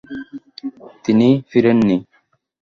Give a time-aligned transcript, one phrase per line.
[1.03, 1.97] তিনি ফিরেননি।